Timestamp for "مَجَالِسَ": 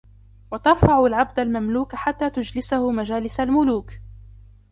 2.91-3.39